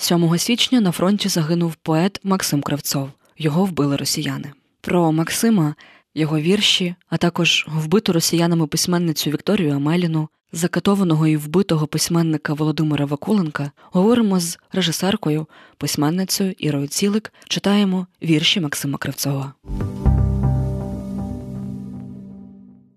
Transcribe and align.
7 0.00 0.38
січня 0.38 0.80
на 0.80 0.92
фронті 0.92 1.28
загинув 1.28 1.74
поет 1.74 2.20
Максим 2.24 2.62
Кравцов. 2.62 3.10
Його 3.38 3.64
вбили 3.64 3.96
росіяни. 3.96 4.52
Про 4.80 5.12
Максима, 5.12 5.74
його 6.14 6.40
вірші, 6.40 6.94
а 7.08 7.16
також 7.16 7.66
вбиту 7.68 8.12
росіянами 8.12 8.66
письменницю 8.66 9.30
Вікторію 9.30 9.74
Амеліну, 9.74 10.28
закатованого 10.52 11.26
і 11.26 11.36
вбитого 11.36 11.86
письменника 11.86 12.52
Володимира 12.52 13.04
Вакуленка, 13.04 13.70
говоримо 13.92 14.40
з 14.40 14.58
режисеркою, 14.72 15.46
письменницею 15.76 16.54
Ірою 16.58 16.88
Цілик, 16.88 17.32
читаємо 17.48 18.06
вірші 18.22 18.60
Максима 18.60 18.98
Кравцова. 18.98 19.52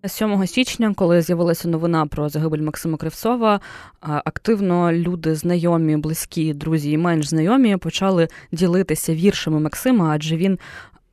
7 0.08 0.48
січня, 0.48 0.94
коли 0.96 1.22
з'явилася 1.22 1.68
новина 1.68 2.06
про 2.06 2.30
загибель 2.30 2.62
Максима 2.62 2.98
Кривцова, 2.98 3.60
активно 4.00 4.94
люди, 4.94 5.36
знайомі, 5.36 5.98
близькі, 5.98 6.54
друзі 6.54 6.92
і 6.92 6.98
менш 6.98 7.30
знайомі 7.30 7.78
почали 7.78 8.28
ділитися 8.52 9.16
віршами 9.16 9.59
Максима, 9.59 10.09
адже 10.09 10.38
він 10.38 10.59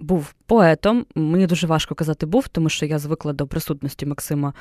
був 0.01 0.35
поетом. 0.47 1.07
Мені 1.15 1.47
дуже 1.47 1.67
важко 1.67 1.95
казати 1.95 2.27
був, 2.27 2.49
тому 2.49 2.69
що 2.69 2.87
я 2.87 2.99
звикла 2.99 3.33
до 3.33 3.47
присутності 3.47 4.07
Максима 4.07 4.53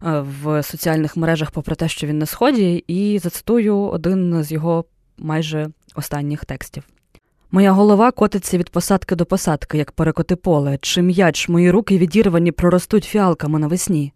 в 0.00 0.62
соціальних 0.62 1.16
мережах, 1.16 1.50
попри 1.50 1.74
те, 1.74 1.88
що 1.88 2.06
він 2.06 2.18
на 2.18 2.26
сході, 2.26 2.84
і 2.86 3.18
зацитую 3.18 3.76
один 3.76 4.42
з 4.42 4.52
його 4.52 4.84
майже 5.18 5.68
останніх 5.94 6.44
текстів. 6.44 6.82
Моя 7.54 7.72
голова 7.72 8.10
котиться 8.10 8.58
від 8.58 8.70
посадки 8.70 9.16
до 9.16 9.26
посадки, 9.26 9.78
як 9.78 9.92
перекоти 9.92 10.36
поле, 10.36 10.78
чи 10.80 11.02
м'яч 11.02 11.48
мої 11.48 11.70
руки 11.70 11.98
відірвані 11.98 12.52
проростуть 12.52 13.04
фіалками 13.04 13.58
навесні. 13.58 14.12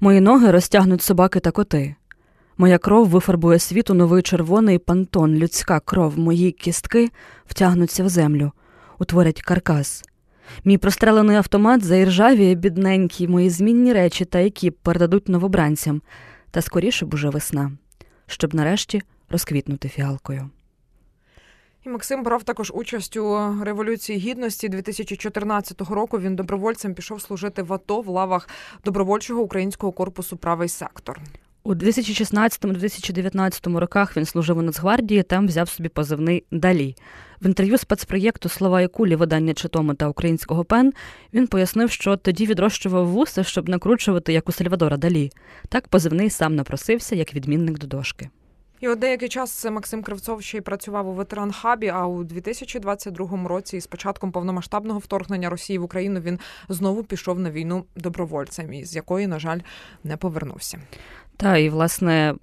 Мої 0.00 0.20
ноги 0.20 0.50
розтягнуть 0.50 1.02
собаки 1.02 1.40
та 1.40 1.50
коти. 1.50 1.94
Моя 2.58 2.78
кров 2.78 3.08
вифарбує 3.08 3.58
світу 3.58 3.94
новий 3.94 4.22
червоний 4.22 4.78
пантон, 4.78 5.34
людська 5.34 5.80
кров, 5.80 6.18
мої 6.18 6.52
кістки 6.52 7.10
втягнуться 7.46 8.04
в 8.04 8.08
землю, 8.08 8.52
утворять 8.98 9.42
каркас. 9.42 10.04
Мій 10.64 10.78
прострелений 10.78 11.36
автомат 11.36 11.84
заіржавіє 11.84 12.54
бідненькі, 12.54 13.28
мої 13.28 13.50
змінні 13.50 13.92
речі 13.92 14.24
та 14.24 14.38
які 14.38 14.70
передадуть 14.70 15.28
новобранцям, 15.28 16.02
та 16.50 16.62
скоріше 16.62 17.06
б 17.06 17.30
весна, 17.30 17.72
щоб 18.26 18.54
нарешті 18.54 19.02
розквітнути 19.30 19.88
фіалкою. 19.88 20.50
І 21.86 21.88
Максим 21.88 22.22
брав 22.22 22.42
також 22.42 22.72
участь 22.74 23.16
у 23.16 23.54
революції 23.62 24.18
гідності 24.18 24.68
2014 24.68 25.80
року. 25.80 26.18
Він 26.18 26.36
добровольцем 26.36 26.94
пішов 26.94 27.22
служити 27.22 27.62
в 27.62 27.72
АТО 27.72 28.00
в 28.00 28.08
лавах 28.08 28.48
добровольчого 28.84 29.42
українського 29.42 29.92
корпусу 29.92 30.36
Правий 30.36 30.68
сектор. 30.68 31.20
У 31.62 31.74
2016-2019 31.74 33.76
роках 33.76 34.16
він 34.16 34.24
служив 34.24 34.58
у 34.58 34.62
Нацгвардії, 34.62 35.22
там 35.22 35.46
взяв 35.46 35.68
собі 35.68 35.88
позивний 35.88 36.44
Далі. 36.50 36.96
В 37.42 37.46
інтерв'ю 37.46 37.78
спецпроєкту 37.78 38.48
Слова 38.48 38.80
і 38.80 38.88
кулі 38.88 39.16
видання 39.16 39.54
Читому 39.54 39.94
та 39.94 40.08
українського 40.08 40.64
пен 40.64 40.92
він 41.34 41.46
пояснив, 41.46 41.90
що 41.90 42.16
тоді 42.16 42.46
відрощував 42.46 43.08
вуса, 43.08 43.44
щоб 43.44 43.68
накручувати 43.68 44.32
як 44.32 44.48
у 44.48 44.52
Сальвадора 44.52 44.96
Далі. 44.96 45.30
Так 45.68 45.88
позивний 45.88 46.30
сам 46.30 46.56
напросився 46.56 47.16
як 47.16 47.34
відмінник 47.34 47.78
до 47.78 47.86
дошки. 47.86 48.30
І 48.80 48.88
от 48.88 48.98
деякий 48.98 49.28
час 49.28 49.64
Максим 49.64 50.02
Кривцов 50.02 50.42
ще 50.42 50.58
й 50.58 50.60
працював 50.60 51.08
у 51.08 51.14
ветеран-хабі. 51.14 51.88
А 51.88 52.06
у 52.06 52.24
2022 52.24 53.48
році, 53.48 53.80
з 53.80 53.86
початком 53.86 54.32
повномасштабного 54.32 54.98
вторгнення 54.98 55.50
Росії 55.50 55.78
в 55.78 55.82
Україну, 55.82 56.20
він 56.20 56.38
знову 56.68 57.04
пішов 57.04 57.40
на 57.40 57.50
війну 57.50 57.84
добровольцем, 57.96 58.72
із 58.72 58.96
якої, 58.96 59.26
на 59.26 59.38
жаль, 59.38 59.60
не 60.04 60.16
повернувся. 60.16 60.78
Та 61.36 61.56
і 61.56 61.68
власне, 61.68 62.34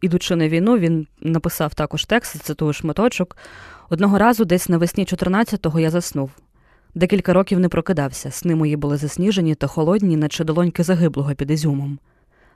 ідучи 0.00 0.36
на 0.36 0.48
війну, 0.48 0.78
він 0.78 1.06
написав 1.20 1.74
також 1.74 2.04
текст, 2.04 2.42
цитую 2.42 2.72
шматочок. 2.72 3.36
Одного 3.88 4.18
разу, 4.18 4.44
десь 4.44 4.68
навесні 4.68 5.04
14-го, 5.04 5.80
я 5.80 5.90
заснув. 5.90 6.30
Декілька 6.94 7.32
років 7.32 7.58
не 7.58 7.68
прокидався. 7.68 8.30
Сни 8.30 8.54
мої 8.54 8.76
були 8.76 8.96
засніжені 8.96 9.54
та 9.54 9.66
холодні, 9.66 10.16
наче 10.16 10.44
долоньки 10.44 10.82
загиблого 10.82 11.34
під 11.34 11.50
ізюмом. 11.50 11.98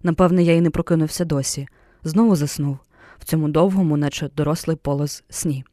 Напевне, 0.03 0.43
я 0.43 0.53
й 0.53 0.61
не 0.61 0.71
прокинувся 0.71 1.25
досі. 1.25 1.69
Знову 2.05 2.37
заснув 2.37 2.78
в 3.19 3.25
цьому 3.25 3.48
довгому, 3.48 3.97
наче 3.97 4.30
дорослий 4.36 4.76
полос 4.76 5.25
сні. 5.28 5.64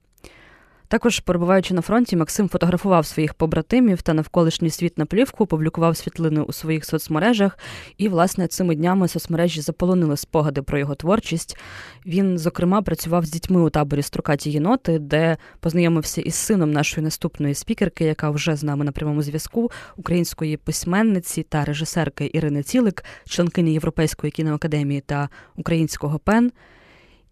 Також, 0.92 1.20
перебуваючи 1.20 1.74
на 1.74 1.82
фронті, 1.82 2.16
Максим 2.16 2.50
фотографував 2.50 3.06
своїх 3.06 3.34
побратимів 3.34 4.02
та 4.02 4.14
навколишній 4.14 4.70
світ 4.70 4.98
на 4.98 5.06
плівку, 5.06 5.46
публікував 5.46 5.98
світлини 5.98 6.42
у 6.42 6.54
своїх 6.54 6.86
соцмережах, 6.86 7.58
і, 7.98 8.10
власне, 8.10 8.48
цими 8.48 8.76
днями 8.76 9.08
соцмережі 9.08 9.62
заполонили 9.62 10.18
спогади 10.18 10.62
про 10.62 10.80
його 10.80 10.96
творчість. 10.96 11.58
Він, 12.06 12.38
зокрема, 12.38 12.82
працював 12.82 13.26
з 13.26 13.32
дітьми 13.32 13.62
у 13.62 13.70
таборі 13.70 14.02
Струкаті 14.02 14.52
єноти, 14.52 15.00
де 15.00 15.38
познайомився 15.60 16.22
із 16.22 16.36
сином 16.36 16.72
нашої 16.72 17.04
наступної 17.04 17.54
спікерки, 17.54 18.04
яка 18.06 18.30
вже 18.30 18.56
з 18.56 18.64
нами 18.64 18.86
на 18.86 18.92
прямому 18.92 19.22
зв'язку, 19.22 19.72
української 19.98 20.58
письменниці 20.58 21.44
та 21.44 21.66
режисерки 21.66 22.32
Ірини 22.34 22.64
Цілик, 22.64 23.04
членкині 23.26 23.74
Європейської 23.74 24.32
кіноакадемії 24.32 25.02
та 25.02 25.30
українського 25.56 26.20
пен. 26.20 26.52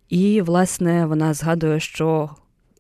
І, 0.10 0.42
власне, 0.42 1.06
вона 1.06 1.34
згадує, 1.34 1.80
що 1.80 2.30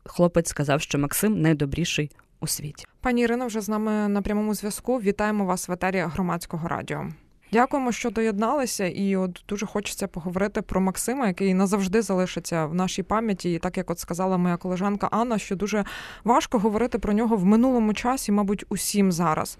хлопець 0.05 0.49
сказав, 0.49 0.81
що 0.81 0.97
Максим 0.97 1.41
найдобріший 1.41 2.11
у 2.39 2.47
світі. 2.47 2.85
Пані 3.01 3.21
Ірино 3.21 3.47
вже 3.47 3.61
з 3.61 3.69
нами 3.69 3.91
на 4.07 4.21
прямому 4.21 4.53
зв'язку. 4.53 4.97
Вітаємо 4.97 5.45
вас 5.45 5.67
в 5.67 5.71
етері 5.71 6.05
громадського 6.07 6.67
радіо. 6.67 7.07
Дякуємо, 7.51 7.91
що 7.91 8.09
доєдналися, 8.09 8.85
і 8.85 9.15
от 9.15 9.43
дуже 9.49 9.65
хочеться 9.65 10.07
поговорити 10.07 10.61
про 10.61 10.81
Максима, 10.81 11.27
який 11.27 11.53
назавжди 11.53 12.01
залишиться 12.01 12.65
в 12.65 12.75
нашій 12.75 13.03
пам'яті. 13.03 13.53
І 13.53 13.59
так 13.59 13.77
як 13.77 13.89
от 13.89 13.99
сказала 13.99 14.37
моя 14.37 14.57
колежанка 14.57 15.07
Анна, 15.11 15.37
що 15.37 15.55
дуже 15.55 15.85
важко 16.23 16.59
говорити 16.59 16.99
про 16.99 17.13
нього 17.13 17.35
в 17.35 17.45
минулому 17.45 17.93
часі, 17.93 18.31
мабуть, 18.31 18.65
усім 18.69 19.11
зараз. 19.11 19.57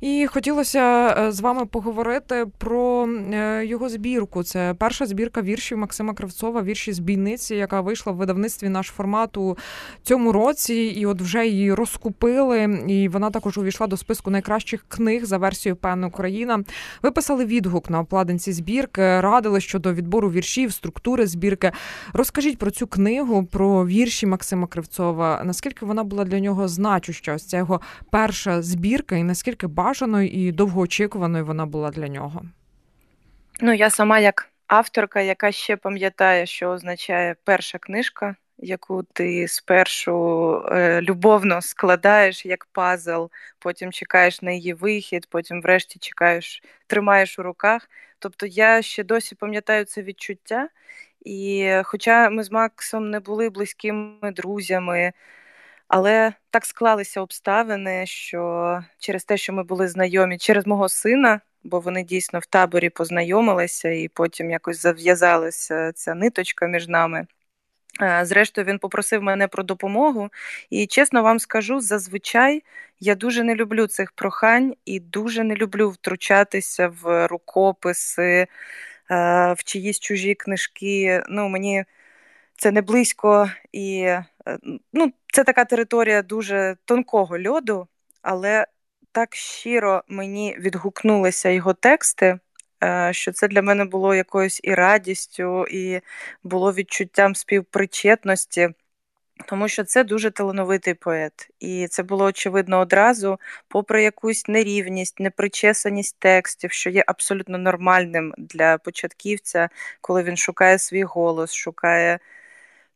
І 0.00 0.26
хотілося 0.26 1.14
е, 1.18 1.32
з 1.32 1.40
вами 1.40 1.66
поговорити 1.66 2.46
про 2.58 3.08
е, 3.32 3.66
його 3.66 3.88
збірку. 3.88 4.42
Це 4.42 4.74
перша 4.78 5.06
збірка 5.06 5.42
віршів 5.42 5.78
Максима 5.78 6.14
Кравцова, 6.14 6.62
вірші 6.62 6.92
з 6.92 6.98
бійниці, 6.98 7.54
яка 7.54 7.80
вийшла 7.80 8.12
в 8.12 8.16
видавництві 8.16 8.68
наш 8.68 8.86
формат 8.86 9.36
у 9.36 9.56
цьому 10.02 10.32
році, 10.32 10.74
і 10.74 11.06
от 11.06 11.20
вже 11.20 11.46
її 11.46 11.74
розкупили. 11.74 12.84
І 12.88 13.08
вона 13.08 13.30
також 13.30 13.58
увійшла 13.58 13.86
до 13.86 13.96
списку 13.96 14.30
найкращих 14.30 14.84
книг 14.88 15.24
за 15.24 15.38
версією 15.38 15.76
Пен 15.76 16.04
Україна. 16.04 16.64
Ви 17.02 17.10
писали 17.10 17.44
відгук 17.44 17.90
на 17.90 18.00
обкладинці 18.00 18.52
збірки, 18.52 19.20
радили 19.20 19.60
щодо 19.60 19.92
відбору 19.94 20.30
віршів, 20.30 20.72
структури 20.72 21.26
збірки. 21.26 21.72
Розкажіть 22.12 22.58
про 22.58 22.70
цю 22.70 22.86
книгу, 22.86 23.44
про 23.44 23.86
вірші 23.86 24.26
Максима 24.26 24.66
Кривцова. 24.66 25.42
Наскільки 25.44 25.86
вона 25.86 26.04
була 26.04 26.24
для 26.24 26.40
нього 26.40 26.68
значуща? 26.68 27.34
Ось 27.34 27.44
ця 27.44 27.56
його 27.56 27.80
перша 28.10 28.62
збірка, 28.62 29.16
і 29.16 29.22
наскільки 29.22 29.66
бажаною 29.86 30.28
і 30.28 30.52
довгоочікуваною 30.52 31.46
вона 31.46 31.66
була 31.66 31.90
для 31.90 32.08
нього? 32.08 32.42
Ну, 33.60 33.72
я 33.72 33.90
сама 33.90 34.18
як 34.18 34.48
авторка, 34.66 35.20
яка 35.20 35.52
ще 35.52 35.76
пам'ятає, 35.76 36.46
що 36.46 36.70
означає 36.70 37.36
перша 37.44 37.78
книжка, 37.78 38.36
яку 38.58 39.02
ти 39.02 39.48
спершу 39.48 40.14
е, 40.72 41.00
любовно 41.02 41.62
складаєш 41.62 42.46
як 42.46 42.64
пазл, 42.72 43.24
потім 43.58 43.92
чекаєш 43.92 44.42
на 44.42 44.50
її 44.50 44.74
вихід, 44.74 45.26
потім, 45.30 45.62
врешті, 45.62 45.98
чекаєш, 45.98 46.62
тримаєш 46.86 47.38
у 47.38 47.42
руках. 47.42 47.88
Тобто 48.18 48.46
я 48.46 48.82
ще 48.82 49.04
досі 49.04 49.34
пам'ятаю 49.34 49.84
це 49.84 50.02
відчуття. 50.02 50.68
І 51.24 51.70
хоча 51.84 52.30
ми 52.30 52.44
з 52.44 52.50
Максом 52.50 53.10
не 53.10 53.20
були 53.20 53.50
близькими 53.50 54.32
друзями, 54.32 55.12
але 55.88 56.32
так 56.50 56.66
склалися 56.66 57.20
обставини, 57.20 58.06
що 58.06 58.82
через 58.98 59.24
те, 59.24 59.36
що 59.36 59.52
ми 59.52 59.62
були 59.62 59.88
знайомі 59.88 60.38
через 60.38 60.66
мого 60.66 60.88
сина, 60.88 61.40
бо 61.64 61.80
вони 61.80 62.02
дійсно 62.02 62.38
в 62.38 62.46
таборі 62.46 62.90
познайомилися, 62.90 63.90
і 63.90 64.08
потім 64.08 64.50
якось 64.50 64.82
зав'язалася 64.82 65.92
ця 65.92 66.14
ниточка 66.14 66.66
між 66.66 66.88
нами. 66.88 67.26
Зрештою, 68.22 68.66
він 68.66 68.78
попросив 68.78 69.22
мене 69.22 69.48
про 69.48 69.62
допомогу, 69.62 70.28
і 70.70 70.86
чесно 70.86 71.22
вам 71.22 71.38
скажу, 71.38 71.80
зазвичай 71.80 72.62
я 73.00 73.14
дуже 73.14 73.42
не 73.42 73.54
люблю 73.54 73.86
цих 73.86 74.12
прохань 74.12 74.74
і 74.84 75.00
дуже 75.00 75.44
не 75.44 75.54
люблю 75.54 75.90
втручатися 75.90 76.88
в 77.02 77.26
рукописи, 77.26 78.46
в 79.10 79.56
чиїсь 79.64 80.00
чужі 80.00 80.34
книжки. 80.34 81.22
Ну, 81.28 81.48
Мені 81.48 81.84
це 82.56 82.70
не 82.70 82.82
близько 82.82 83.50
і 83.72 83.98
е, 84.00 84.24
ну, 84.92 85.12
це 85.32 85.44
така 85.44 85.64
територія 85.64 86.22
дуже 86.22 86.76
тонкого 86.84 87.38
льоду, 87.42 87.88
але 88.22 88.66
так 89.12 89.34
щиро 89.34 90.04
мені 90.08 90.56
відгукнулися 90.58 91.48
його 91.48 91.74
тексти, 91.74 92.38
е, 92.84 93.12
що 93.12 93.32
це 93.32 93.48
для 93.48 93.62
мене 93.62 93.84
було 93.84 94.14
якоюсь 94.14 94.60
і 94.62 94.74
радістю, 94.74 95.66
і 95.70 96.00
було 96.42 96.72
відчуттям 96.72 97.34
співпричетності. 97.34 98.68
Тому 99.48 99.68
що 99.68 99.84
це 99.84 100.04
дуже 100.04 100.30
талановитий 100.30 100.94
поет, 100.94 101.48
і 101.60 101.88
це 101.88 102.02
було 102.02 102.24
очевидно 102.24 102.80
одразу, 102.80 103.38
попри 103.68 104.02
якусь 104.02 104.48
нерівність, 104.48 105.20
непричесаність 105.20 106.16
текстів, 106.18 106.72
що 106.72 106.90
є 106.90 107.04
абсолютно 107.06 107.58
нормальним 107.58 108.34
для 108.38 108.78
початківця, 108.78 109.68
коли 110.00 110.22
він 110.22 110.36
шукає 110.36 110.78
свій 110.78 111.02
голос, 111.02 111.54
шукає 111.54 112.18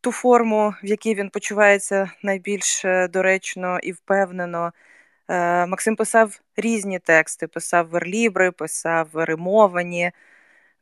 ту 0.01 0.13
форму, 0.13 0.75
в 0.83 0.87
якій 0.87 1.15
він 1.15 1.31
почувається 1.31 2.11
найбільш 2.23 2.85
е, 2.85 3.09
доречно 3.09 3.79
і 3.83 3.93
впевнено. 3.93 4.73
Е, 5.29 5.67
Максим 5.67 5.97
писав 5.97 6.41
різні 6.57 6.99
тексти, 6.99 7.47
писав 7.47 7.89
верлібри, 7.89 8.51
писав 8.51 9.09
римовані. 9.15 10.13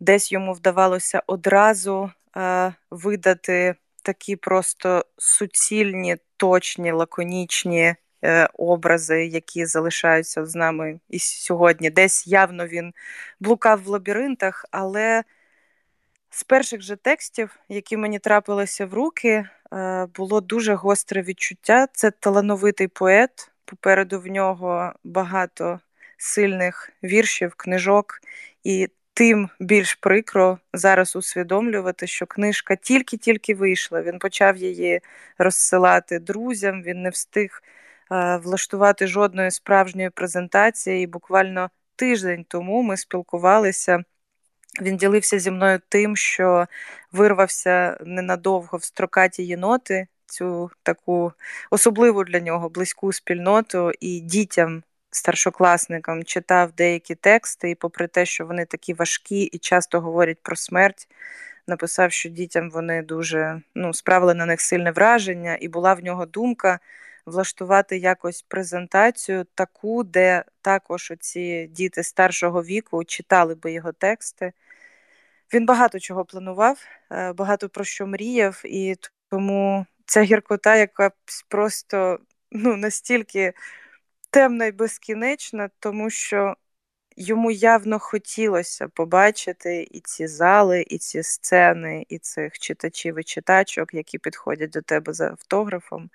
Десь 0.01 0.33
йому 0.33 0.53
вдавалося 0.53 1.23
одразу 1.27 2.11
е, 2.37 2.75
видати 2.91 3.75
такі 4.03 4.37
просто 4.37 5.05
суцільні, 5.19 6.17
точні, 6.37 6.93
лаконічні 6.93 7.95
образи, 8.55 9.27
які 9.27 9.67
залишаються 9.67 10.47
з 10.47 10.55
нами 10.55 11.01
і 11.09 11.19
сьогодні. 11.19 11.91
Десь 11.91 12.27
явно 12.27 12.67
він 12.67 12.95
блукав 13.41 13.83
в 13.83 13.89
лабіринтах, 13.89 14.67
але 14.71 15.25
з 16.31 16.45
перших 16.45 16.83
же 16.83 16.97
текстів, 16.97 17.57
які 17.69 17.97
мені 17.97 18.19
трапилися 18.19 18.87
в 18.87 18.95
руки, 18.95 19.49
е, 19.73 20.07
було 20.15 20.41
дуже 20.41 20.75
гостре 20.75 21.23
відчуття. 21.23 21.87
Це 21.93 22.11
талановитий 22.11 22.89
поет. 22.89 23.51
Попереду 23.65 24.21
в 24.21 24.27
нього 24.27 24.93
багато 25.05 25.81
сильних 26.17 26.91
віршів, 27.05 27.55
книжок, 27.57 28.21
і 28.65 28.89
тим 29.15 29.49
більш 29.61 29.95
прикро 29.95 30.59
зараз 30.73 31.17
усвідомлювати, 31.17 32.07
що 32.07 32.27
книжка 32.27 32.77
тільки-тільки 32.77 33.55
вийшла. 33.55 34.03
Він 34.03 34.19
почав 34.19 34.57
її 34.57 35.01
розсилати 35.39 36.19
друзям. 36.19 36.83
Він 36.83 37.03
не 37.03 37.11
встиг 37.11 37.63
е, 38.13 38.37
влаштувати 38.37 39.07
жодної 39.07 39.51
справжньої 39.51 40.11
презентації. 40.11 41.03
І 41.05 41.07
буквально 41.07 41.71
тиждень 41.97 42.45
тому 42.49 42.83
ми 42.83 42.97
спілкувалися. 42.97 44.05
Він 44.81 44.97
ділився 44.97 45.39
зі 45.39 45.51
мною 45.51 45.81
тим, 45.89 46.17
що 46.17 46.67
вирвався 47.13 47.99
ненадовго 48.01 48.79
в 48.79 48.85
строкаті 48.85 49.43
єноти, 49.43 50.07
цю 50.27 50.71
таку 50.83 51.33
особливу 51.71 52.25
для 52.25 52.41
нього 52.41 52.69
близьку 52.69 53.13
спільноту, 53.13 53.93
і 54.01 54.21
дітям, 54.21 54.83
старшокласникам 55.11 56.25
читав 56.25 56.73
деякі 56.73 57.15
тексти, 57.15 57.71
і, 57.71 57.75
попри 57.75 58.07
те, 58.07 58.27
що 58.27 58.47
вони 58.47 58.65
такі 58.65 58.95
важкі 58.95 59.43
і 59.43 59.59
часто 59.59 60.01
говорять 60.01 60.39
про 60.43 60.57
смерть, 60.57 61.09
написав, 61.67 62.13
що 62.13 62.29
дітям 62.29 62.71
вони 62.71 63.03
дуже 63.03 63.63
ну, 63.75 63.95
справили 63.95 64.35
на 64.35 64.47
них 64.47 64.61
сильне 64.61 64.91
враження, 64.91 65.59
і 65.61 65.69
була 65.69 65.95
в 65.95 66.05
нього 66.05 66.27
думка 66.27 66.79
влаштувати 67.27 67.99
якось 67.99 68.43
презентацію, 68.43 69.47
таку, 69.55 70.05
де 70.05 70.45
також 70.63 71.11
оці 71.11 71.67
діти 71.73 72.03
старшого 72.03 72.63
віку 72.63 73.05
читали 73.05 73.55
би 73.55 73.73
його 73.73 73.93
тексти. 73.93 74.53
Він 75.55 75.67
багато 75.67 75.99
чого 75.99 76.25
планував, 76.25 76.79
е, 77.11 77.33
багато 77.33 77.69
про 77.69 77.85
що 77.85 78.07
мріяв, 78.07 78.63
і 78.65 78.97
тому 79.31 79.87
ця 80.07 80.23
гіркота, 80.23 80.77
яка 80.77 81.11
просто 81.49 82.19
ну, 82.51 82.77
настільки 82.77 83.53
темна 84.31 84.67
і 84.67 84.73
безкінечна, 84.73 85.71
тому 85.81 86.11
що 86.11 86.57
йому 87.17 87.51
явно 87.51 87.99
хотілося 87.99 88.89
побачити 88.89 89.89
і 89.91 90.01
ці 90.01 90.27
зали, 90.27 90.85
і 90.89 90.99
ці 90.99 91.23
сцени, 91.23 92.07
і 92.09 92.19
цих 92.19 92.59
читачів 92.59 93.19
і 93.19 93.23
читачок, 93.25 93.95
які 93.95 94.19
підходять 94.19 94.71
до 94.71 94.83
тебе 94.83 95.13
за 95.13 95.29
автографом. 95.31 96.11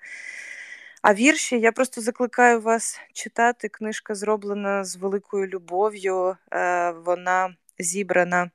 А 1.02 1.14
вірші 1.14 1.60
я 1.60 1.72
просто 1.72 2.00
закликаю 2.00 2.60
вас 2.60 3.00
читати. 3.12 3.68
Книжка 3.68 4.14
зроблена 4.14 4.84
з 4.84 4.96
великою 4.96 5.46
любов'ю, 5.46 6.36
е, 6.52 6.90
вона 6.90 7.56
зібрана 7.78 8.50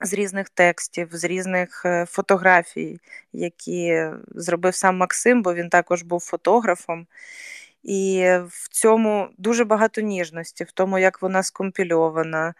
з 0.00 0.12
різних 0.12 0.48
текстів, 0.48 1.08
з 1.12 1.24
різних 1.24 1.82
е, 1.84 2.06
фотографій, 2.08 3.00
які 3.32 4.06
зробив 4.28 4.74
сам 4.74 4.96
Максим, 4.96 5.42
бо 5.42 5.54
він 5.54 5.68
також 5.68 6.02
був 6.02 6.20
фотографом. 6.20 7.06
І 7.82 8.26
в 8.48 8.68
цьому 8.70 9.28
дуже 9.38 9.64
багато 9.64 10.00
ніжності, 10.00 10.64
в 10.64 10.72
тому, 10.72 10.98
як 10.98 11.22
вона 11.22 11.42
скомпільована, 11.42 12.54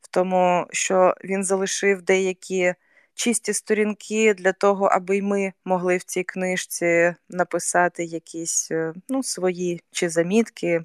в 0.00 0.08
тому, 0.08 0.66
що 0.70 1.14
він 1.24 1.44
залишив 1.44 2.02
деякі 2.02 2.74
чисті 3.14 3.52
сторінки 3.52 4.34
для 4.34 4.52
того, 4.52 4.86
аби 4.86 5.16
й 5.16 5.22
ми 5.22 5.52
могли 5.64 5.96
в 5.96 6.02
цій 6.04 6.24
книжці 6.24 7.14
написати 7.28 8.04
якісь 8.04 8.70
е, 8.70 8.94
ну, 9.08 9.22
свої 9.22 9.80
чи 9.90 10.08
замітки, 10.08 10.84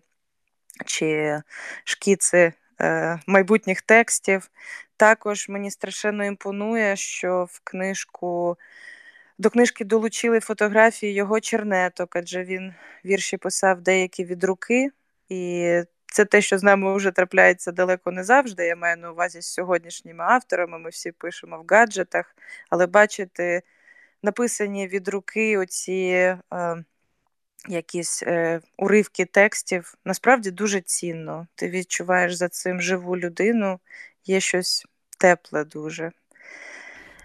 чи 0.85 1.41
шкіци 1.83 2.53
майбутніх 3.27 3.81
текстів. 3.81 4.49
Також 4.97 5.49
мені 5.49 5.71
страшенно 5.71 6.25
імпонує, 6.25 6.95
що 6.95 7.47
в 7.49 7.61
книжку. 7.63 8.57
До 9.37 9.49
книжки 9.49 9.85
долучили 9.85 10.39
фотографії 10.39 11.13
його 11.13 11.39
чернеток, 11.39 12.15
адже 12.15 12.43
він 12.43 12.73
вірші 13.05 13.37
писав 13.37 13.81
деякі 13.81 14.25
від 14.25 14.43
руки, 14.43 14.89
і 15.29 15.81
це 16.05 16.25
те, 16.25 16.41
що 16.41 16.57
з 16.57 16.63
нами 16.63 16.95
вже 16.95 17.11
трапляється 17.11 17.71
далеко 17.71 18.11
не 18.11 18.23
завжди. 18.23 18.65
Я 18.65 18.75
маю 18.75 18.97
на 18.97 19.11
увазі 19.11 19.41
з 19.41 19.45
сьогоднішніми 19.53 20.23
авторами. 20.23 20.79
Ми 20.79 20.89
всі 20.89 21.11
пишемо 21.11 21.57
в 21.59 21.65
гаджетах, 21.69 22.35
але 22.69 22.87
бачити 22.87 23.61
написані 24.23 24.87
від 24.87 25.07
руки 25.07 25.57
оці 25.57 26.35
е, 26.53 26.83
якісь 27.67 28.23
е, 28.23 28.61
уривки 28.77 29.25
текстів 29.25 29.95
насправді 30.05 30.51
дуже 30.51 30.81
цінно. 30.81 31.47
Ти 31.55 31.69
відчуваєш 31.69 32.33
за 32.33 32.49
цим 32.49 32.81
живу 32.81 33.17
людину, 33.17 33.79
є 34.25 34.39
щось 34.39 34.85
тепле 35.17 35.65
дуже. 35.65 36.11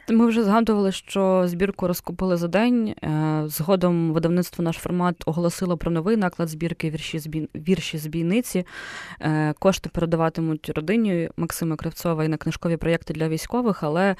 Ми 0.08 0.26
вже 0.26 0.42
згадували, 0.42 0.92
що 0.92 1.42
збірку 1.46 1.88
розкупили 1.88 2.36
за 2.36 2.48
день. 2.48 2.88
Е, 2.88 3.42
згодом 3.46 4.12
видавництво 4.12 4.64
наш 4.64 4.76
формат 4.76 5.22
оголосило 5.26 5.76
про 5.76 5.90
новий 5.90 6.16
наклад 6.16 6.48
збірки 6.48 6.90
вірші 7.54 7.98
з 7.98 8.06
бійниці. 8.06 8.66
Е, 9.20 9.54
кошти 9.58 9.90
передаватимуть 9.92 10.68
родині 10.68 11.30
Максима 11.36 11.76
Кривцова 11.76 12.24
і 12.24 12.28
на 12.28 12.36
книжкові 12.36 12.76
проєкти 12.76 13.14
для 13.14 13.28
військових. 13.28 13.82
Але 13.82 14.16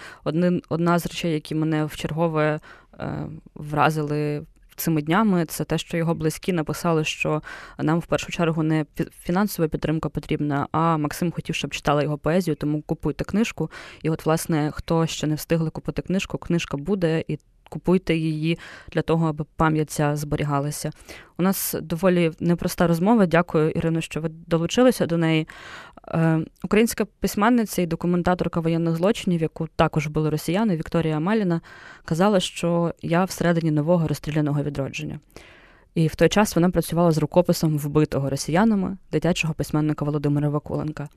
одна 0.69 0.99
з 0.99 1.07
речей, 1.07 1.33
які 1.33 1.55
мене 1.55 1.85
в 1.85 1.97
чергове 1.97 2.61
е, 3.01 3.27
вразили 3.55 4.43
цими 4.77 5.03
днями, 5.03 5.45
це 5.45 5.65
те, 5.65 5.79
що 5.79 5.97
його 5.97 6.15
близькі 6.15 6.53
написали, 6.53 7.05
що 7.05 7.43
нам 7.79 7.99
в 7.99 8.07
першу 8.07 8.33
чергу 8.33 8.63
не 8.63 8.87
фінансова 9.23 9.69
підтримка 9.69 10.09
потрібна, 10.09 10.69
а 10.73 10.97
Максим 10.97 11.33
хотів, 11.33 11.55
щоб 11.55 11.71
читали 11.71 12.03
його 12.03 12.19
поезію, 12.19 12.55
тому 12.55 12.83
купуйте 12.83 13.25
книжку. 13.25 13.71
І 14.03 14.11
от, 14.11 14.27
власне, 14.27 14.71
хто 14.75 15.07
ще 15.07 15.27
не 15.27 15.35
встигли 15.35 15.71
купити 15.71 16.03
книжку, 16.03 16.39
книжка 16.39 16.77
буде 16.77 17.25
і 17.29 17.39
купуйте 17.69 18.17
її 18.17 18.59
для 18.93 19.03
того, 19.03 19.27
аби 19.27 19.45
пам'ять 19.57 19.91
ця 19.91 20.17
зберігалася. 20.17 20.91
У 21.39 21.43
нас 21.43 21.77
доволі 21.83 22.33
непроста 22.41 22.87
розмова. 22.87 23.27
Дякую, 23.27 23.71
Ірино, 23.71 24.01
що 24.01 24.21
ви 24.21 24.29
долучилися 24.47 25.07
до 25.07 25.17
неї. 25.17 25.49
Е, 26.09 26.41
українська 26.65 27.05
письменниця 27.05 27.83
і 27.83 27.87
документаторка 27.87 28.61
воєнних 28.61 28.97
злочинів, 28.97 29.43
яку 29.43 29.69
також 29.77 30.07
були 30.07 30.31
росіяни, 30.31 30.77
Вікторія 30.77 31.21
Маліна, 31.21 31.61
казала, 32.05 32.41
що 32.41 32.95
я 33.03 33.25
всередині 33.25 33.71
нового 33.71 34.09
розстріляного 34.09 34.63
відродження. 34.63 35.21
І 35.95 36.07
в 36.07 36.15
той 36.15 36.29
час 36.29 36.57
вона 36.57 36.71
працювала 36.71 37.13
з 37.13 37.19
рукописом 37.19 37.79
вбитого 37.79 38.31
росіянами 38.31 38.97
дитячого 39.13 39.55
письменника 39.55 40.05
Володимира 40.05 40.49
Вакуленка. 40.49 41.09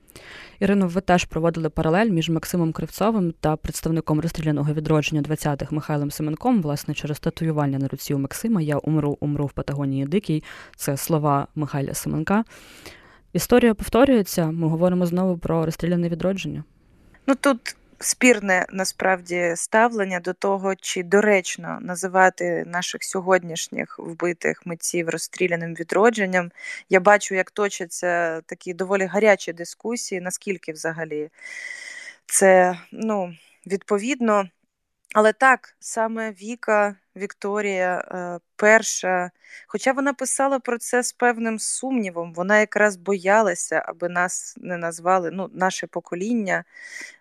Ірино, 0.59 0.87
ви 0.87 1.01
теж 1.01 1.25
проводили 1.25 1.69
паралель 1.69 2.09
між 2.09 2.29
Максимом 2.29 2.71
Кривцовим 2.71 3.33
та 3.39 3.55
представником 3.55 4.21
розстріляного 4.21 4.73
відродження 4.73 5.21
20-х 5.21 5.71
Михайлом 5.71 6.11
Семенком, 6.11 6.61
власне, 6.61 6.93
через 6.93 7.19
татуювання 7.19 7.79
на 7.79 7.87
руці 7.87 8.13
у 8.13 8.19
Максима 8.19 8.61
Я 8.61 8.77
умру, 8.77 9.17
умру 9.19 9.45
в 9.45 9.51
Патагонії 9.51 10.05
Дикій. 10.05 10.43
Це 10.75 10.97
слова 10.97 11.47
Михайля 11.55 11.93
Семенка. 11.93 12.43
Історія 13.33 13.73
повторюється. 13.73 14.51
Ми 14.51 14.67
говоримо 14.67 15.05
знову 15.05 15.37
про 15.37 15.65
розстріляне 15.65 16.09
відродження. 16.09 16.63
Ну 17.27 17.35
тут 17.35 17.75
спірне 17.99 18.65
насправді 18.69 19.53
ставлення 19.55 20.19
до 20.19 20.33
того, 20.33 20.75
чи 20.75 21.03
доречно 21.03 21.79
називати 21.81 22.63
наших 22.67 23.03
сьогоднішніх 23.03 23.99
вбитих 23.99 24.65
митців 24.65 25.09
розстріляним 25.09 25.73
відродженням. 25.73 26.51
Я 26.89 26.99
бачу, 26.99 27.35
як 27.35 27.51
точаться 27.51 28.41
такі 28.41 28.73
доволі 28.73 29.05
гарячі 29.05 29.53
дискусії, 29.53 30.21
наскільки 30.21 30.71
взагалі 30.71 31.29
це 32.25 32.79
ну, 32.91 33.35
відповідно. 33.65 34.49
Але 35.15 35.33
так, 35.33 35.75
саме 35.79 36.31
Віка 36.31 36.95
Вікторія 37.17 37.97
е, 37.97 38.39
перша, 38.55 39.31
хоча 39.67 39.91
вона 39.91 40.13
писала 40.13 40.59
про 40.59 40.77
це 40.77 41.03
з 41.03 41.13
певним 41.13 41.59
сумнівом, 41.59 42.33
вона 42.33 42.59
якраз 42.59 42.95
боялася, 42.95 43.83
аби 43.87 44.09
нас 44.09 44.55
не 44.57 44.77
назвали 44.77 45.31
ну, 45.31 45.49
наше 45.53 45.87
покоління 45.87 46.63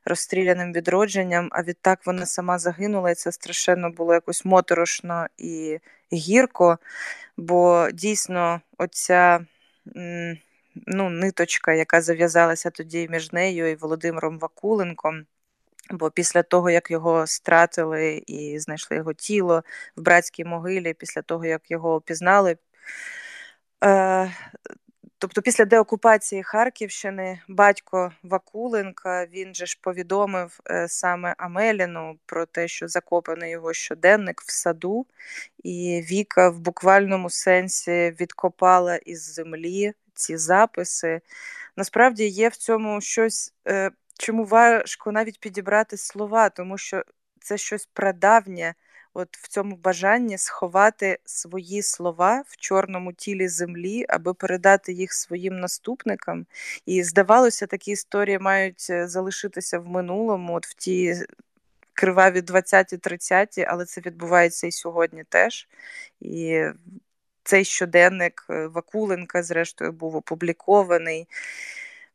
розстріляним 0.04 0.72
відродженням, 0.72 1.48
а 1.52 1.62
відтак 1.62 2.00
вона 2.06 2.26
сама 2.26 2.58
загинула, 2.58 3.10
і 3.10 3.14
це 3.14 3.32
страшенно 3.32 3.90
було 3.90 4.14
якось 4.14 4.44
моторошно 4.44 5.26
і 5.38 5.78
гірко, 6.12 6.78
бо 7.36 7.88
дійсно 7.92 8.60
оця 8.78 9.46
ну, 10.86 11.10
ниточка, 11.10 11.72
яка 11.72 12.00
зав'язалася 12.00 12.70
тоді 12.70 13.08
між 13.10 13.32
нею 13.32 13.70
і 13.70 13.74
Володимиром 13.74 14.38
Вакуленком 14.38 15.26
Бо 15.90 16.10
після 16.10 16.42
того, 16.42 16.70
як 16.70 16.90
його 16.90 17.26
стратили 17.26 18.22
і 18.26 18.58
знайшли 18.58 18.96
його 18.96 19.12
тіло 19.12 19.62
в 19.96 20.00
братській 20.00 20.44
могилі, 20.44 20.94
після 20.94 21.22
того, 21.22 21.44
як 21.44 21.70
його 21.70 21.94
опізнали, 21.94 22.56
е, 23.84 24.32
тобто 25.18 25.42
після 25.42 25.64
деокупації 25.64 26.42
Харківщини 26.42 27.40
батько 27.48 28.12
Вакуленка 28.22 29.26
він 29.26 29.54
же 29.54 29.66
ж 29.66 29.78
повідомив 29.82 30.60
е, 30.70 30.88
саме 30.88 31.34
Амеліну 31.38 32.18
про 32.26 32.46
те, 32.46 32.68
що 32.68 32.88
закопаний 32.88 33.50
його 33.50 33.72
щоденник 33.72 34.40
в 34.40 34.52
саду, 34.52 35.06
і 35.64 36.04
Віка 36.10 36.48
в 36.48 36.58
буквальному 36.60 37.30
сенсі 37.30 38.16
відкопала 38.20 38.96
із 38.96 39.34
землі 39.34 39.92
ці 40.14 40.36
записи. 40.36 41.20
Насправді 41.76 42.26
є 42.26 42.48
в 42.48 42.56
цьому 42.56 43.00
щось. 43.00 43.54
Е, 43.68 43.90
чому 44.18 44.44
важко 44.44 45.12
навіть 45.12 45.40
підібрати 45.40 45.96
слова, 45.96 46.48
тому 46.48 46.78
що 46.78 47.02
це 47.40 47.58
щось 47.58 47.88
прадавнє, 47.92 48.74
от 49.14 49.36
в 49.36 49.48
цьому 49.48 49.76
бажанні 49.76 50.38
сховати 50.38 51.18
свої 51.24 51.82
слова 51.82 52.44
в 52.46 52.56
чорному 52.56 53.12
тілі 53.12 53.48
землі, 53.48 54.06
аби 54.08 54.34
передати 54.34 54.92
їх 54.92 55.12
своїм 55.12 55.60
наступникам. 55.60 56.46
І 56.86 57.02
здавалося, 57.02 57.66
такі 57.66 57.90
історії 57.90 58.38
мають 58.38 58.86
е, 58.90 59.08
залишитися 59.08 59.78
в 59.78 59.88
минулому, 59.88 60.54
от 60.54 60.66
в 60.66 60.74
ті. 60.74 61.14
Криваві 61.98 62.40
20-30, 62.40 63.64
але 63.68 63.84
це 63.84 64.00
відбувається 64.00 64.66
і 64.66 64.72
сьогодні 64.72 65.24
теж. 65.24 65.68
І 66.20 66.64
цей 67.46 67.64
щоденник 67.64 68.46
е, 68.50 68.66
Вакуленка, 68.66 69.42
зрештою, 69.42 69.92
був 69.92 70.16
опублікований. 70.16 71.28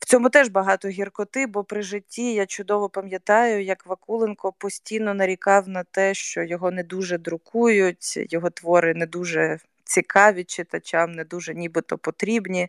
В 0.01 0.05
цьому 0.05 0.29
теж 0.29 0.47
багато 0.49 0.87
гіркоти, 0.87 1.47
бо 1.47 1.63
при 1.63 1.81
житті 1.81 2.33
я 2.33 2.45
чудово 2.45 2.89
пам'ятаю, 2.89 3.63
як 3.63 3.85
Вакуленко 3.85 4.51
постійно 4.51 5.13
нарікав 5.13 5.69
на 5.69 5.83
те, 5.83 6.13
що 6.13 6.43
його 6.43 6.71
не 6.71 6.83
дуже 6.83 7.17
друкують, 7.17 8.17
його 8.31 8.49
твори 8.49 8.93
не 8.93 9.05
дуже 9.05 9.59
цікаві 9.83 10.43
читачам, 10.43 11.11
не 11.11 11.23
дуже 11.23 11.53
нібито 11.53 11.97
потрібні. 11.97 12.67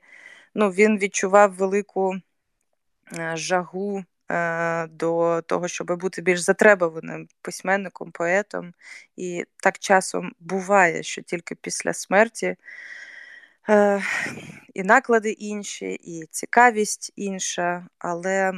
Ну, 0.54 0.70
Він 0.70 0.98
відчував 0.98 1.52
велику 1.52 2.14
е, 3.18 3.32
жагу 3.36 4.04
е, 4.30 4.86
до 4.86 5.42
того, 5.46 5.68
щоб 5.68 5.98
бути 5.98 6.22
більш 6.22 6.40
затребуваним 6.40 7.28
письменником, 7.42 8.10
поетом. 8.10 8.74
І 9.16 9.44
так 9.56 9.78
часом 9.78 10.32
буває, 10.40 11.02
що 11.02 11.22
тільки 11.22 11.54
після 11.54 11.92
смерті. 11.92 12.56
Е, 13.68 14.02
і 14.74 14.82
наклади 14.82 15.30
інші, 15.30 15.86
і 15.86 16.26
цікавість 16.30 17.12
інша. 17.16 17.86
Але 17.98 18.52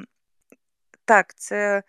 так, 1.05 1.35
це 1.35 1.83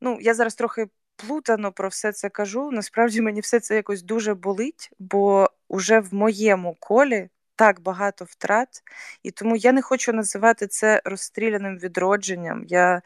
ну, 0.00 0.18
я 0.20 0.34
зараз 0.34 0.54
трохи 0.54 0.86
плутано 1.16 1.72
про 1.72 1.88
все 1.88 2.12
це 2.12 2.28
кажу. 2.28 2.70
Насправді 2.70 3.20
мені 3.20 3.40
все 3.40 3.60
це 3.60 3.74
якось 3.74 4.02
дуже 4.02 4.34
болить, 4.34 4.90
бо 4.98 5.50
уже 5.68 6.00
в 6.00 6.14
моєму 6.14 6.76
колі. 6.80 7.28
Так 7.56 7.80
багато 7.80 8.24
втрат, 8.24 8.82
і 9.22 9.30
тому 9.30 9.56
я 9.56 9.72
не 9.72 9.82
хочу 9.82 10.12
називати 10.12 10.66
це 10.66 11.02
розстріляним 11.04 11.78
відродженням. 11.78 12.64
Я 12.68 13.02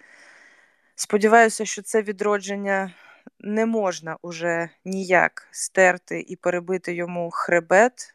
сподіваюся, 0.95 1.65
що 1.65 1.83
це 1.83 2.03
відродження 2.03 2.95
не 3.41 3.67
можна 3.67 4.17
уже 4.23 4.69
ніяк 4.85 5.49
стерти 5.51 6.21
і 6.21 6.37
перебити 6.37 6.95
йому 6.95 7.31
хребет, 7.31 8.15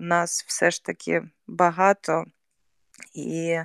нас 0.00 0.44
все 0.46 0.70
ж 0.70 0.84
таки 0.84 1.22
багато, 1.46 2.24
і 3.14 3.58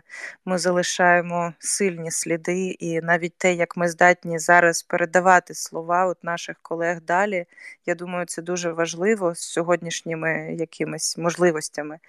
ми 0.46 0.58
залишаємо 0.58 1.54
сильні 1.60 2.12
сліди, 2.12 2.68
і 2.80 3.02
навіть 3.02 3.38
те, 3.38 3.54
як 3.54 3.78
ми 3.78 3.90
здатні 3.90 4.40
зараз 4.40 4.84
передавати 4.84 5.54
слова 5.54 6.06
от 6.06 6.24
наших 6.24 6.58
колег 6.62 7.02
далі, 7.02 7.46
я 7.86 7.96
думаю, 7.96 8.26
це 8.26 8.42
дуже 8.42 8.72
важливо 8.72 9.36
з 9.36 9.40
сьогоднішніми 9.40 10.56
якимись 10.60 11.18
можливостями. 11.18 12.00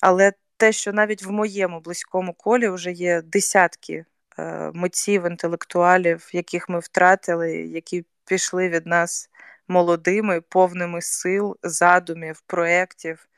Але 0.00 0.32
те, 0.56 0.72
що 0.72 0.92
навіть 0.92 1.22
в 1.22 1.30
моєму 1.30 1.80
близькому 1.80 2.32
колі 2.32 2.68
вже 2.68 2.92
є 2.92 3.22
десятки 3.22 4.04
е, 4.38 4.70
митців, 4.74 5.26
інтелектуалів, 5.26 6.30
яких 6.32 6.68
ми 6.68 6.78
втратили, 6.78 7.52
які 7.56 8.04
пішли 8.26 8.68
від 8.68 8.86
нас 8.86 9.30
молодими, 9.68 10.40
повними 10.40 11.02
сил, 11.02 11.56
задумів, 11.62 12.42
проєктів, 12.46 13.28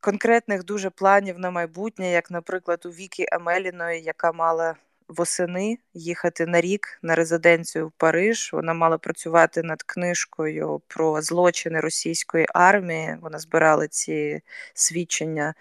конкретних 0.00 0.64
дуже 0.64 0.90
планів 0.90 1.38
на 1.38 1.50
майбутнє, 1.50 2.10
як, 2.10 2.30
наприклад, 2.30 2.86
у 2.86 2.90
Вікі 2.90 3.26
Амеліної, 3.32 4.02
яка 4.02 4.32
мала 4.32 4.74
восени 5.08 5.78
їхати 5.94 6.46
на 6.46 6.60
рік 6.60 6.98
на 7.02 7.14
резиденцію 7.14 7.88
в 7.88 7.92
Париж. 7.92 8.50
Вона 8.52 8.74
мала 8.74 8.98
працювати 8.98 9.62
над 9.62 9.82
книжкою 9.82 10.82
про 10.88 11.22
злочини 11.22 11.80
російської 11.80 12.46
армії. 12.54 13.16
Вона 13.22 13.38
збирала 13.38 13.88
ці 13.88 14.42
свідчення 14.74 15.54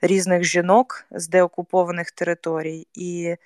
різних 0.00 0.44
жінок 0.44 1.04
з 1.10 1.28
деокупованих 1.28 2.10
територій. 2.10 2.86
І 2.94 3.36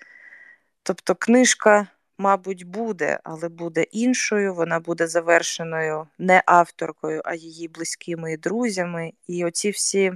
тобто 0.83 1.15
книжка 1.15 1.87
мабуть, 2.19 2.67
буде, 2.67 3.21
але 3.25 3.49
буде 3.49 3.83
іншою. 3.83 4.55
Вона 4.55 4.81
буде 4.81 5.07
завершеною 5.07 6.07
не 6.19 6.43
авторкою, 6.47 7.23
а 7.25 7.35
її 7.35 7.69
близькими 7.69 8.33
і 8.33 8.37
друзями. 8.37 9.13
І 9.27 9.45
оці 9.45 9.71
всі 9.71 10.13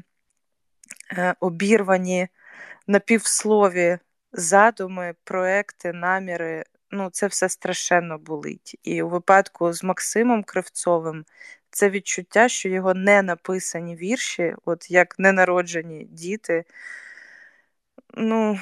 е, 1.13 1.35
обірвані 1.41 2.29
напівслові 2.87 3.99
задуми, 4.33 5.15
проекти, 5.25 5.93
наміри. 5.93 6.65
Ну, 6.91 7.11
це 7.13 7.27
все 7.27 7.49
страшенно 7.49 8.19
болить. 8.19 8.79
І 8.83 9.03
у 9.03 9.09
випадку 9.09 9.73
з 9.73 9.85
Максимом 9.85 10.43
Кривцовим 10.45 11.25
це 11.71 11.91
відчуття, 11.91 12.49
що 12.49 12.69
його 12.69 12.95
не 12.95 13.23
написані 13.23 13.97
вірші, 13.97 14.55
от 14.65 14.91
як 14.91 15.19
ненароджені 15.19 16.05
діти. 16.05 16.65
Ну, 18.15 18.59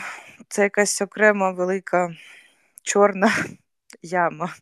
це 0.48 0.62
якась 0.62 1.02
окрема 1.02 1.50
велика 1.50 2.14
чорна 2.84 3.32
яма, 4.02 4.54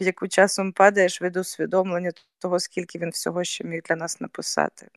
в 0.00 0.04
яку 0.04 0.28
часом 0.28 0.72
падаєш 0.72 1.22
від 1.22 1.36
усвідомлення 1.36 2.10
того, 2.38 2.60
скільки 2.60 2.98
він 2.98 3.10
всього 3.10 3.44
ще 3.44 3.64
міг 3.64 3.82
для 3.82 3.96
нас 3.96 4.20
написати. 4.20 4.88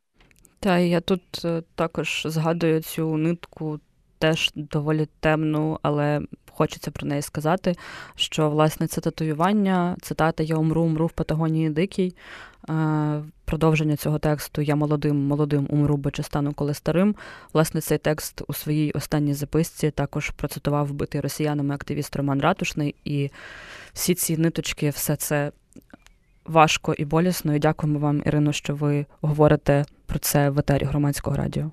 Та 0.59 0.77
я 0.77 1.01
тут 1.01 1.41
е, 1.45 1.63
також 1.75 2.23
згадую 2.25 2.81
цю 2.81 3.17
нитку. 3.17 3.79
Теж 4.21 4.51
доволі 4.55 5.07
темну, 5.19 5.79
але 5.81 6.21
хочеться 6.51 6.91
про 6.91 7.07
неї 7.07 7.21
сказати, 7.21 7.75
що 8.15 8.49
власне 8.49 8.87
це 8.87 9.01
татуювання, 9.01 9.95
цитата 10.01 10.43
Я 10.43 10.55
умру, 10.55 10.81
умру 10.81 11.07
в 11.07 11.11
Патагонії 11.11 11.69
Дикій. 11.69 12.15
Е, 12.69 13.23
продовження 13.45 13.95
цього 13.95 14.19
тексту 14.19 14.61
Я 14.61 14.75
молодим, 14.75 15.27
молодим 15.27 15.67
умру, 15.69 15.97
бо 15.97 16.11
чи 16.11 16.23
стану 16.23 16.53
коли 16.53 16.73
старим. 16.73 17.15
Власне, 17.53 17.81
цей 17.81 17.97
текст 17.97 18.41
у 18.47 18.53
своїй 18.53 18.91
останній 18.91 19.33
записці 19.33 19.91
також 19.91 20.29
процитував 20.29 20.87
вбитий 20.87 21.21
росіянами 21.21 21.75
активіст 21.75 22.15
Роман 22.15 22.41
Ратушний, 22.41 22.95
і 23.05 23.29
всі 23.93 24.15
ці 24.15 24.37
ниточки, 24.37 24.89
все 24.89 25.15
це 25.15 25.51
важко 26.45 26.93
і 26.93 27.05
болісно. 27.05 27.55
І 27.55 27.59
дякуємо 27.59 27.99
вам, 27.99 28.23
Ірино, 28.25 28.51
що 28.51 28.75
ви 28.75 29.05
говорите 29.21 29.85
про 30.05 30.19
це 30.19 30.49
в 30.49 30.59
етері 30.59 30.83
громадського 30.83 31.35
радіо. 31.35 31.71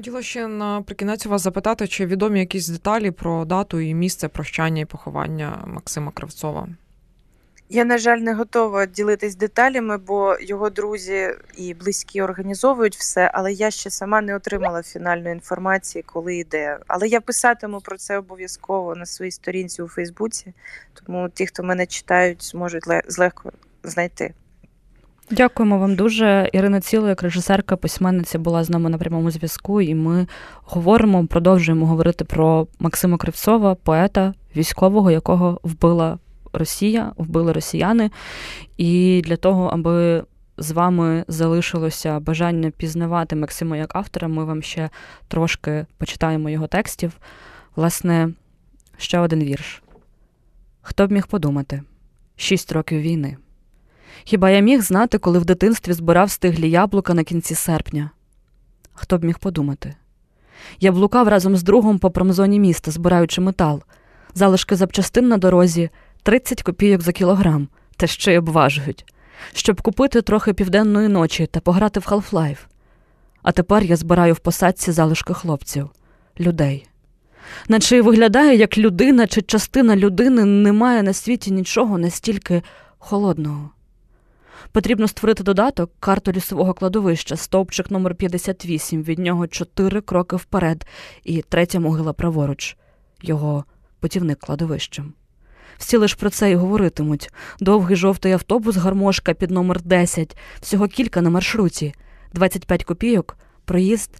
Хотіла 0.00 0.22
ще 0.22 0.48
наприкінець 0.48 1.26
вас 1.26 1.42
запитати, 1.42 1.88
чи 1.88 2.06
відомі 2.06 2.40
якісь 2.40 2.68
деталі 2.68 3.10
про 3.10 3.44
дату 3.44 3.80
і 3.80 3.94
місце 3.94 4.28
прощання 4.28 4.82
і 4.82 4.84
поховання 4.84 5.64
Максима 5.66 6.12
Кравцова? 6.12 6.68
Я, 7.68 7.84
на 7.84 7.98
жаль, 7.98 8.18
не 8.18 8.34
готова 8.34 8.86
ділитись 8.86 9.36
деталями, 9.36 9.98
бо 9.98 10.36
його 10.40 10.70
друзі 10.70 11.28
і 11.56 11.74
близькі 11.74 12.22
організовують 12.22 12.96
все, 12.96 13.30
але 13.34 13.52
я 13.52 13.70
ще 13.70 13.90
сама 13.90 14.20
не 14.20 14.36
отримала 14.36 14.82
фінальної 14.82 15.34
інформації, 15.34 16.04
коли 16.06 16.36
йде. 16.36 16.78
Але 16.86 17.08
я 17.08 17.20
писатиму 17.20 17.80
про 17.80 17.96
це 17.96 18.18
обов'язково 18.18 18.94
на 18.94 19.06
своїй 19.06 19.30
сторінці 19.30 19.82
у 19.82 19.88
Фейсбуці, 19.88 20.52
тому 20.94 21.28
ті, 21.28 21.46
хто 21.46 21.62
мене 21.62 21.86
читають, 21.86 22.44
зможуть 22.44 22.84
злегко 23.08 23.52
знайти. 23.82 24.34
Дякуємо 25.30 25.78
вам 25.78 25.96
дуже. 25.96 26.50
Ірина 26.52 26.80
Ціло, 26.80 27.08
як 27.08 27.22
режисерка, 27.22 27.76
письменниця, 27.76 28.38
була 28.38 28.64
з 28.64 28.70
нами 28.70 28.90
на 28.90 28.98
прямому 28.98 29.30
зв'язку, 29.30 29.80
і 29.80 29.94
ми 29.94 30.26
говоримо, 30.62 31.26
продовжуємо 31.26 31.86
говорити 31.86 32.24
про 32.24 32.66
Максима 32.78 33.16
Кривцова, 33.16 33.74
поета 33.74 34.34
військового, 34.56 35.10
якого 35.10 35.60
вбила 35.62 36.18
Росія, 36.52 37.12
вбили 37.16 37.52
росіяни. 37.52 38.10
І 38.76 39.22
для 39.24 39.36
того, 39.36 39.66
аби 39.66 40.24
з 40.58 40.70
вами 40.70 41.24
залишилося 41.28 42.20
бажання 42.20 42.70
пізнавати 42.70 43.36
Максима 43.36 43.76
як 43.76 43.96
автора, 43.96 44.28
ми 44.28 44.44
вам 44.44 44.62
ще 44.62 44.90
трошки 45.28 45.86
почитаємо 45.98 46.50
його 46.50 46.66
текстів. 46.66 47.12
Власне, 47.76 48.32
ще 48.96 49.18
один 49.18 49.44
вірш. 49.44 49.82
Хто 50.82 51.06
б 51.06 51.12
міг 51.12 51.26
подумати? 51.26 51.82
Шість 52.36 52.72
років 52.72 53.00
війни. 53.00 53.36
Хіба 54.24 54.50
я 54.50 54.60
міг 54.60 54.82
знати, 54.82 55.18
коли 55.18 55.38
в 55.38 55.44
дитинстві 55.44 55.92
збирав 55.92 56.30
стиглі 56.30 56.70
яблука 56.70 57.14
на 57.14 57.24
кінці 57.24 57.54
серпня? 57.54 58.10
Хто 58.92 59.18
б 59.18 59.24
міг 59.24 59.38
подумати? 59.38 59.94
Я 60.80 60.92
блукав 60.92 61.28
разом 61.28 61.56
з 61.56 61.62
другом 61.62 61.98
по 61.98 62.10
промзоні 62.10 62.60
міста, 62.60 62.90
збираючи 62.90 63.40
метал. 63.40 63.82
залишки 64.34 64.76
запчастин 64.76 65.28
на 65.28 65.36
дорозі 65.36 65.90
30 66.22 66.62
копійок 66.62 67.00
за 67.00 67.12
кілограм, 67.12 67.68
та 67.96 68.06
ще 68.06 68.32
й 68.32 68.36
обважують, 68.36 69.04
щоб 69.52 69.80
купити 69.82 70.22
трохи 70.22 70.54
південної 70.54 71.08
ночі 71.08 71.46
та 71.46 71.60
пограти 71.60 72.00
в 72.00 72.02
Half-Life. 72.02 72.58
А 73.42 73.52
тепер 73.52 73.82
я 73.82 73.96
збираю 73.96 74.34
в 74.34 74.38
посадці 74.38 74.92
залишки 74.92 75.34
хлопців, 75.34 75.90
людей. 76.40 76.86
Наче 77.68 77.96
й 77.96 78.00
виглядає, 78.00 78.56
як 78.56 78.78
людина 78.78 79.26
чи 79.26 79.42
частина 79.42 79.96
людини 79.96 80.44
немає 80.44 81.02
на 81.02 81.12
світі 81.12 81.50
нічого 81.50 81.98
настільки 81.98 82.62
холодного. 82.98 83.70
Потрібно 84.72 85.08
створити 85.08 85.42
додаток, 85.42 85.90
карту 86.00 86.32
лісового 86.32 86.74
кладовища, 86.74 87.36
стовпчик 87.36 87.90
номер 87.90 88.14
58 88.14 89.02
від 89.02 89.18
нього 89.18 89.46
чотири 89.46 90.00
кроки 90.00 90.36
вперед, 90.36 90.86
і 91.24 91.42
третя 91.42 91.80
могила 91.80 92.12
праворуч, 92.12 92.76
його 93.22 93.64
путівник 94.00 94.38
кладовищем. 94.38 95.12
Всі 95.78 95.96
лиш 95.96 96.14
про 96.14 96.30
це 96.30 96.50
й 96.50 96.54
говоритимуть. 96.54 97.30
Довгий 97.60 97.96
жовтий 97.96 98.32
автобус, 98.32 98.76
гармошка 98.76 99.34
під 99.34 99.50
номер 99.50 99.82
10, 99.82 100.36
всього 100.60 100.88
кілька 100.88 101.22
на 101.22 101.30
маршруті, 101.30 101.94
25 102.32 102.84
копійок, 102.84 103.36
проїзд, 103.64 104.10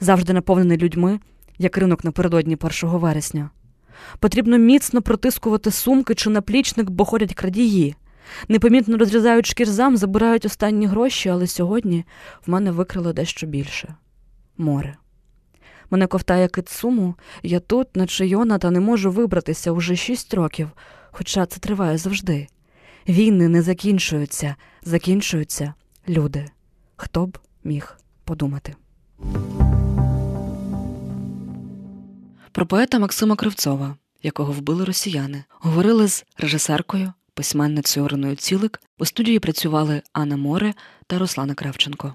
завжди 0.00 0.32
наповнений 0.32 0.78
людьми, 0.78 1.20
як 1.58 1.78
ринок 1.78 2.04
напередодні 2.04 2.56
1 2.82 2.90
вересня. 2.90 3.50
Потрібно 4.18 4.58
міцно 4.58 5.02
протискувати 5.02 5.70
сумки 5.70 6.14
чи 6.14 6.30
наплічник, 6.30 6.90
бо 6.90 7.04
ходять 7.04 7.34
крадії. 7.34 7.94
Непомітно 8.48 8.96
розрізають 8.96 9.46
шкірзам, 9.46 9.96
забирають 9.96 10.44
останні 10.44 10.86
гроші, 10.86 11.28
але 11.28 11.46
сьогодні 11.46 12.04
в 12.46 12.50
мене 12.50 12.70
викрили 12.70 13.12
дещо 13.12 13.46
більше 13.46 13.94
море. 14.58 14.96
Мене 15.90 16.06
ковтає 16.06 16.48
китсуму, 16.48 17.14
я 17.42 17.60
тут, 17.60 17.96
наче 17.96 18.26
Йона, 18.26 18.58
та 18.58 18.70
не 18.70 18.80
можу 18.80 19.10
вибратися 19.10 19.72
уже 19.72 19.96
шість 19.96 20.34
років, 20.34 20.70
хоча 21.10 21.46
це 21.46 21.60
триває 21.60 21.98
завжди. 21.98 22.46
Війни 23.08 23.48
не 23.48 23.62
закінчуються, 23.62 24.56
закінчуються 24.82 25.74
люди. 26.08 26.46
Хто 26.96 27.26
б 27.26 27.38
міг 27.64 27.98
подумати? 28.24 28.74
Про 32.52 32.66
поета 32.66 32.98
Максима 32.98 33.36
Кривцова, 33.36 33.96
якого 34.22 34.52
вбили 34.52 34.84
росіяни, 34.84 35.44
говорили 35.48 36.08
з 36.08 36.24
режисеркою, 36.38 37.12
письменницею 37.34 38.06
Ориною 38.06 38.36
Цілик. 38.36 38.80
У 38.98 39.04
студії 39.04 39.38
працювали 39.38 40.02
Анна 40.12 40.36
Море 40.36 40.74
та 41.06 41.18
Руслана 41.18 41.54
Кравченко. 41.54 42.14